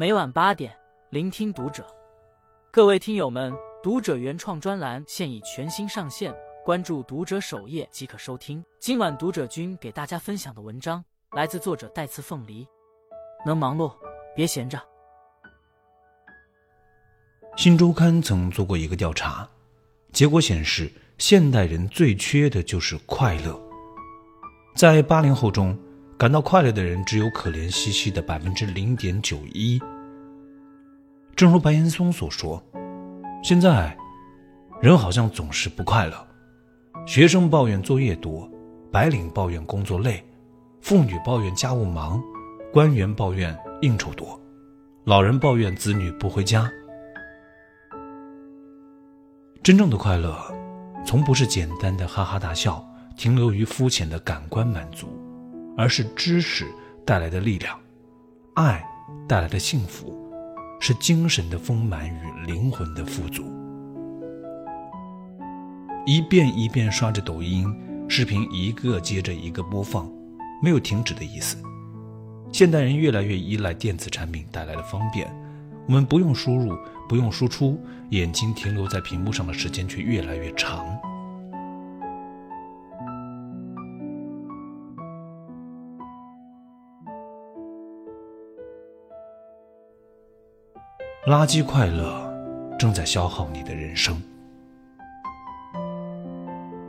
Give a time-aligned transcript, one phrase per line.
[0.00, 0.74] 每晚八点，
[1.10, 1.86] 聆听读者。
[2.70, 3.52] 各位听友们，
[3.82, 6.34] 读者原创专栏现已全新上线，
[6.64, 8.64] 关注读者首页即可收听。
[8.78, 12.66] 今晚读者君给大家分享的文章来自作者带刺凤梨。
[13.44, 13.92] 能忙碌，
[14.34, 14.82] 别闲着。
[17.54, 19.46] 新周刊曾做过一个调查，
[20.14, 23.54] 结果显示，现代人最缺的就是快乐。
[24.74, 25.78] 在八零后中，
[26.20, 29.80] 感到快乐的人只有可怜兮兮的百分之零点九一。
[31.34, 32.62] 正如白岩松所说
[33.42, 33.96] ：“现在，
[34.82, 36.26] 人好像总是不快乐。
[37.06, 38.46] 学生抱怨作业多，
[38.92, 40.22] 白领抱怨工作累，
[40.82, 42.22] 妇女抱怨家务忙，
[42.70, 44.38] 官员抱怨应酬多，
[45.04, 46.70] 老人抱怨子女不回家。
[49.62, 50.36] 真正的快乐，
[51.06, 55.08] 从不是简单的哈哈大笑，停留于肤浅的感官满足。”
[55.80, 56.66] 而是知识
[57.06, 57.74] 带来的力量，
[58.52, 58.84] 爱
[59.26, 60.14] 带来的幸福，
[60.78, 63.42] 是精神的丰满与灵魂的富足。
[66.04, 67.66] 一遍一遍刷着抖音
[68.10, 70.06] 视频，一个接着一个播放，
[70.62, 71.56] 没有停止的意思。
[72.52, 75.34] 现代人越来越依赖电子产品带来的方便，
[75.86, 76.76] 我们不用输入，
[77.08, 80.86] 不用输出，眼睛停留在屏幕上的时间却越来越长。
[91.26, 92.32] 垃圾快乐
[92.78, 94.18] 正在消耗你的人生。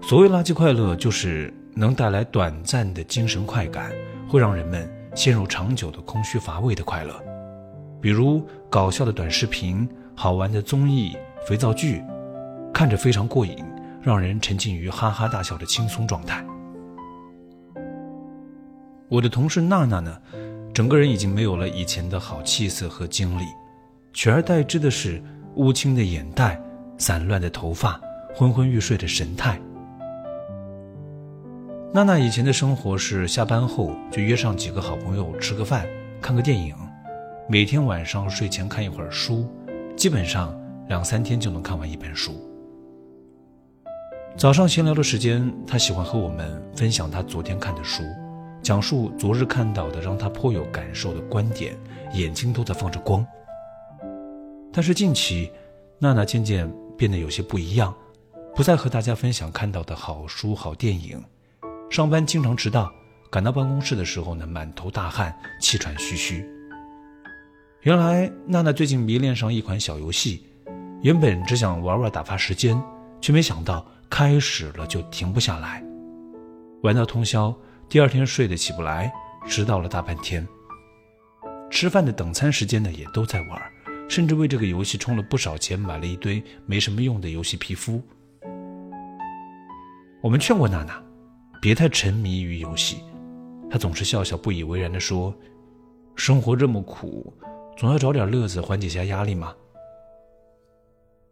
[0.00, 3.92] 所谓垃圾快乐，就是能带来短暂的精神快感，
[4.26, 7.14] 会让人们陷入长久的空虚乏味的快乐。
[8.00, 11.14] 比如搞笑的短视频、好玩的综艺、
[11.46, 12.02] 肥皂剧，
[12.72, 13.62] 看着非常过瘾，
[14.00, 16.42] 让人沉浸于哈哈大笑的轻松状态。
[19.10, 20.18] 我的同事娜娜呢，
[20.72, 23.44] 整个人已经没有了以前的好气色和精力。
[24.14, 25.20] 取而代之的是
[25.56, 26.58] 乌青的眼袋、
[26.96, 28.00] 散乱的头发、
[28.32, 29.60] 昏昏欲睡的神态。
[31.92, 35.84] 娜娜以前的生活是下班后就约上几个好朋友吃个饭、
[36.22, 36.76] 看个电影，
[37.48, 39.48] 每天晚上睡前看一会儿书，
[39.96, 40.56] 基本上
[40.88, 42.40] 两三天就能看完一本书。
[44.36, 48.04] 早上闲聊的时间，她喜欢和我们分享她昨天看的书，
[48.62, 51.76] 讲述昨日看到的让她颇有感受的观点，
[52.12, 53.26] 眼睛都在放着光。
[54.76, 55.48] 但是近期，
[56.00, 56.68] 娜娜渐渐
[56.98, 57.94] 变得有些不一样，
[58.56, 61.22] 不再和大家分享看到的好书、好电影，
[61.88, 62.92] 上班经常迟到，
[63.30, 66.44] 赶到办公室的时候呢，满头大汗，气喘吁吁。
[67.82, 70.44] 原来娜娜最近迷恋上一款小游戏，
[71.02, 72.76] 原本只想玩玩打发时间，
[73.20, 75.84] 却没想到开始了就停不下来，
[76.82, 77.54] 玩到通宵，
[77.88, 79.12] 第二天睡得起不来，
[79.46, 80.44] 迟到了大半天。
[81.70, 83.73] 吃饭的等餐时间呢，也都在玩。
[84.08, 88.02] 甚至为这个游戏充了不少钱，买了一堆没什么用的游戏皮肤。
[90.22, 91.02] 我们劝过娜娜，
[91.60, 92.98] 别太沉迷于游戏，
[93.70, 95.34] 她总是笑笑不以为然地说
[96.16, 97.32] ：“生活这么苦，
[97.76, 99.54] 总要找点乐子缓解下压力嘛。”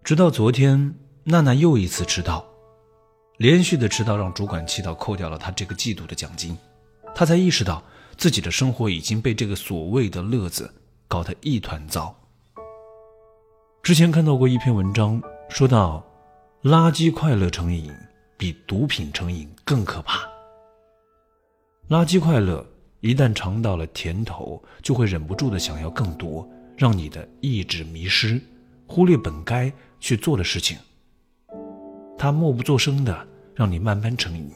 [0.05, 0.95] 直到昨天，
[1.25, 2.45] 娜娜又一次迟到，
[3.39, 6.57] 连续的迟到让主管气到扣掉了她这个季度的奖金，
[7.15, 7.83] 她才意识到
[8.17, 10.75] 自己的生活已经被这个所谓的乐子
[11.07, 12.15] 搞得一团糟。
[13.83, 16.07] 之前看到过一篇文章，说到，
[16.63, 17.93] 垃圾快乐成瘾
[18.37, 20.21] 比毒品成瘾更可怕。
[21.89, 22.65] 垃圾快乐
[23.01, 28.41] 一旦尝到了甜头，就会忍不住的想要更多，让你的意志迷失，
[28.87, 30.79] 忽略本该去做的事情。
[32.17, 34.49] 它默不作声的让你慢慢成瘾，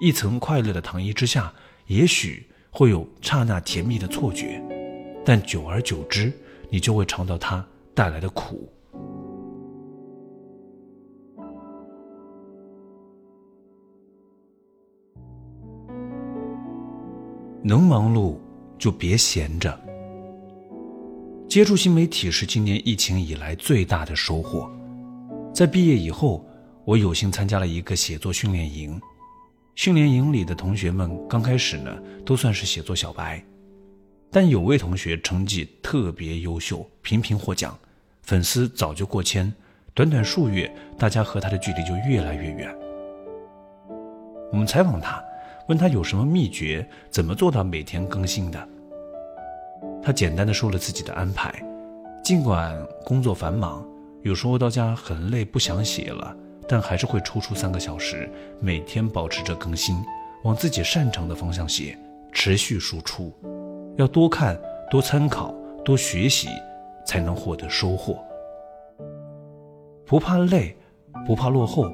[0.00, 1.52] 一层快乐的糖衣之下，
[1.88, 4.62] 也许会有刹那甜蜜的错觉，
[5.26, 6.32] 但久而久之，
[6.70, 7.62] 你就会尝到它。
[7.94, 8.72] 带来的苦，
[17.62, 18.36] 能忙碌
[18.78, 19.78] 就别闲着。
[21.46, 24.70] 接触新媒体是今年疫情以来最大的收获。
[25.52, 26.42] 在毕业以后，
[26.86, 28.98] 我有幸参加了一个写作训练营。
[29.74, 31.94] 训练营里的同学们刚开始呢，
[32.24, 33.44] 都算是写作小白。
[34.30, 37.78] 但有位同学成绩特别优秀，频频获奖，
[38.22, 39.52] 粉丝早就过千。
[39.94, 42.74] 短短数月，大家和他的距离就越来越远。
[44.50, 45.22] 我们采访他，
[45.68, 48.68] 问他有什么秘诀，怎么做到每天更新的。
[50.02, 51.52] 他简单的说了自己的安排：
[52.24, 52.74] 尽管
[53.04, 53.86] 工作繁忙，
[54.22, 56.34] 有时候到家很累，不想写了，
[56.66, 58.30] 但还是会抽出三个小时，
[58.60, 60.02] 每天保持着更新，
[60.42, 61.98] 往自己擅长的方向写，
[62.32, 63.32] 持续输出。
[63.96, 64.58] 要多看、
[64.90, 65.54] 多参考、
[65.84, 66.48] 多学习，
[67.04, 68.18] 才能获得收获。
[70.06, 70.76] 不怕累，
[71.26, 71.90] 不怕落后，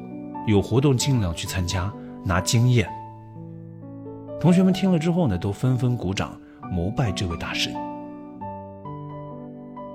[0.46, 1.92] 有活动尽量去参加，
[2.24, 2.88] 拿经验。
[4.40, 6.40] 同学们听了之后呢，都纷纷鼓掌，
[6.70, 7.72] 膜拜这位大神。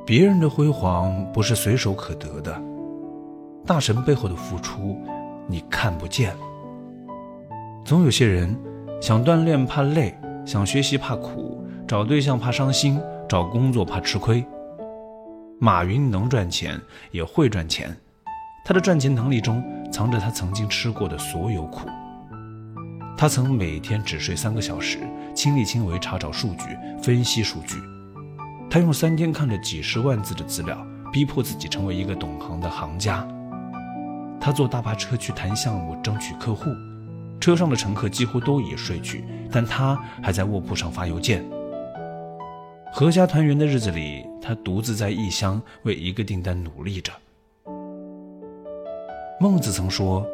[0.06, 2.62] 别人的辉煌不是随手可得的，
[3.66, 4.98] 大神背后的付出，
[5.48, 6.36] 你看不见。
[7.86, 8.54] 总有些人
[9.02, 10.14] 想锻炼怕累，
[10.46, 14.46] 想学习怕苦，找对象怕伤心，找工作怕吃亏。
[15.64, 16.78] 马云能赚钱，
[17.12, 17.96] 也会赚钱，
[18.66, 21.88] 他的赚钱能力中藏着他曾经吃过的所有苦。
[23.18, 25.00] 他曾每天只睡三个小时，
[25.34, 26.66] 亲力亲为查找数据，
[27.02, 27.78] 分析数据。
[28.70, 33.26] 他用三天看了几十万字的资料，逼迫自己成为一个懂行的行家。
[34.42, 36.72] 他坐大巴车去谈项目，争取客户。
[37.40, 41.42] 车上的乘客几乎都已睡去，但他还在卧铺上发邮件。
[42.96, 47.12] 阖家团圆的日子里，他独自在异乡为一个订单努力着。
[49.40, 50.26] 孟子曾说。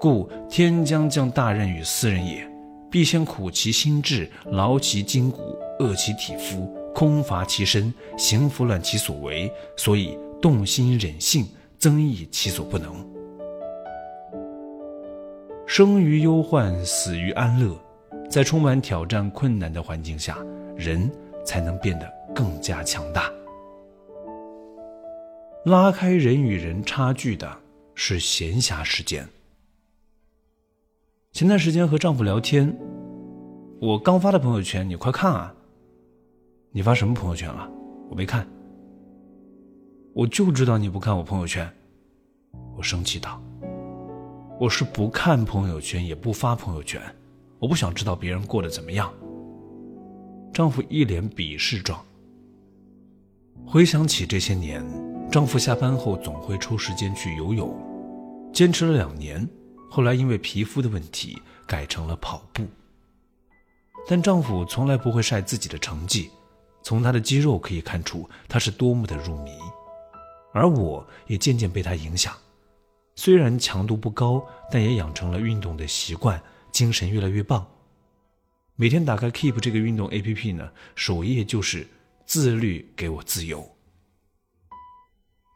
[0.00, 2.48] 故天将降大任于斯人也，
[2.88, 11.48] 必先苦其心志，劳其筋骨，饿其体肤，空乏其身，行拂乱其所为，所以动心忍性，
[11.78, 12.94] 增益其所不能。
[15.66, 17.76] 生于忧患，死于安乐，
[18.30, 20.38] 在充满挑战、困难的环境下，
[20.76, 21.10] 人
[21.48, 23.32] 才能变得更加强大。
[25.64, 27.50] 拉开人与人差距的
[27.94, 29.26] 是闲暇时间。
[31.32, 32.76] 前段时间和丈夫聊天，
[33.80, 35.54] 我刚发的朋友圈，你快看啊！
[36.70, 37.66] 你发什么朋友圈了？
[38.10, 38.46] 我没看。
[40.12, 41.66] 我就知道你不看我朋友圈，
[42.76, 43.42] 我生气道
[44.60, 47.00] ：“我是不看朋友圈，也不发朋友圈，
[47.58, 49.10] 我不想知道别人过得怎么样。”
[50.52, 52.04] 丈夫一脸鄙视状。
[53.66, 54.82] 回想起这些年，
[55.30, 57.72] 丈夫下班后总会抽时间去游泳，
[58.52, 59.46] 坚持了两年。
[59.90, 62.66] 后来因为皮肤的问题改成了跑步，
[64.06, 66.30] 但丈夫从来不会晒自己的成绩，
[66.82, 69.50] 从他的肌肉可以看出他是多么的入迷，
[70.52, 72.34] 而我也渐渐被他影响，
[73.16, 76.40] 虽然强度不高，但也养成了运动的习惯，
[76.70, 77.66] 精神越来越棒。
[78.80, 81.84] 每天打开 Keep 这个运动 APP 呢，首页就是
[82.24, 83.68] 自律给我自由。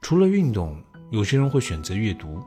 [0.01, 0.83] 除了运动，
[1.13, 2.43] 有些人会选择阅读。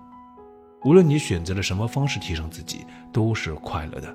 [0.83, 4.13] 无论你选择了什么方式提升自己，都是快乐的。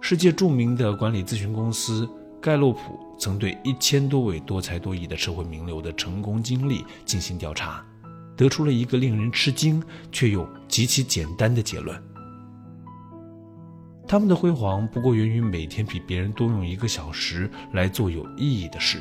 [0.00, 2.10] 世界著名的管理咨询公司
[2.42, 7.86] 盖洛普曾对一千多位多才多艺的社会名流的成功经历进行调查，
[8.36, 9.80] 得出了一个令人吃惊
[10.10, 11.96] 却又极其简单的结论：
[14.08, 18.98] 他们的辉煌不过源于每天比别人多用一个小时来做有意义的事。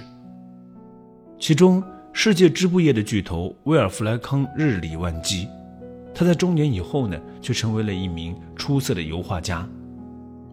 [1.39, 1.81] 其中，
[2.11, 5.47] 世界织布业的巨头威尔弗莱康日理万机。
[6.13, 9.65] 他在中年以后呢，却成为了一名出色的油画家。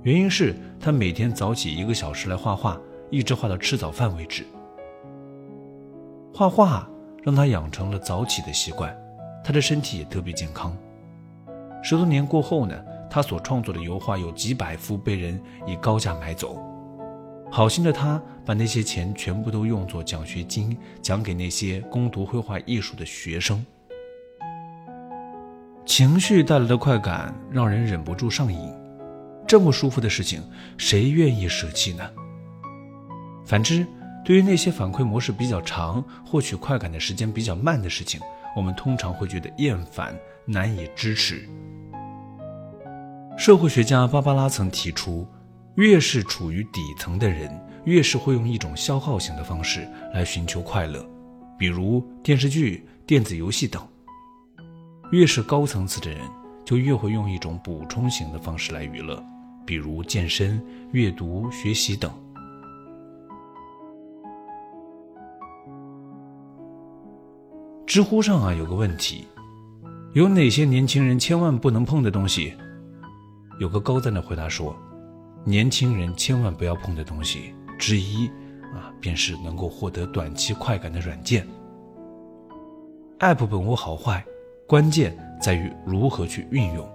[0.05, 2.81] 原因是他每天早起一个小时来画画，
[3.11, 4.45] 一直画到吃早饭为止。
[6.33, 6.89] 画画
[7.25, 8.95] 让他养成了早起的习惯，
[9.43, 10.77] 他的身体也特别健康。
[11.83, 12.81] 十多年过后呢，
[13.15, 16.61] 他所创作的油画有几百幅被人以高价买走。
[17.49, 23.65] 好心的他把那些钱全部都用作奖学金，奖给那些攻读绘画艺术的学生。
[25.87, 28.69] 情绪带来的快感让人忍不住上瘾，
[29.47, 30.43] 这么舒服的事情，
[30.77, 32.03] 谁愿意舍弃呢？
[33.47, 33.87] 反之，
[34.25, 38.21] 对于那些反馈模式比较长、获取快感的时间比较慢的事情，
[38.57, 40.13] 我们通常会觉得厌烦、
[40.45, 41.49] 难以支持。
[43.37, 45.27] 社会学家芭芭拉曾提出，
[45.75, 47.51] 越是处于底层的人，
[47.85, 51.05] 越是会用一种消耗型的方式来寻求快乐，
[51.59, 53.87] 比如电视剧、电子游戏等。
[55.11, 56.21] 越是高层次的人，
[56.65, 59.23] 就越会用一种补充型的方式来娱乐，
[59.67, 62.11] 比如健身、阅读、学习等。
[67.85, 69.27] 知乎上啊有个问题，
[70.15, 72.55] 有哪些年轻人千万不能碰的东西？
[73.59, 74.77] 有个高赞的回答说，
[75.45, 78.29] 年轻人千万不要碰的东西之一
[78.75, 81.47] 啊，便是能够获得短期快感的软件。
[83.21, 84.25] App 本无好坏。
[84.67, 86.89] 关键在于如何去运用，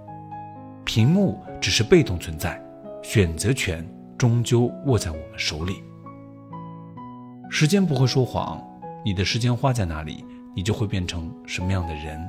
[0.84, 2.60] 屏幕只是被动存在，
[3.04, 3.88] 选择权
[4.18, 5.84] 终究握在我们手里。
[7.48, 8.60] 时间不会说谎，
[9.06, 10.26] 你的时间花在哪里，
[10.56, 12.20] 你就会变成什么样的人。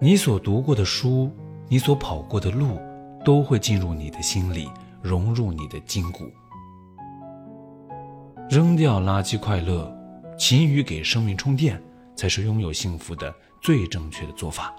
[0.00, 1.30] 你所读过的书，
[1.68, 2.80] 你所跑过的路，
[3.26, 4.70] 都会进入你的心里，
[5.02, 6.30] 融入你的筋骨。
[8.48, 9.92] 扔掉垃圾快乐，
[10.38, 11.82] 勤于给生命充电，
[12.14, 14.72] 才是拥有幸福的最正确的做法。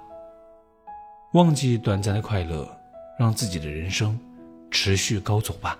[1.33, 2.65] 忘记短暂的快乐，
[3.19, 4.17] 让自己的人生
[4.71, 5.77] 持续高走吧。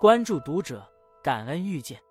[0.00, 0.82] 关注读者，
[1.22, 2.05] 感恩遇见。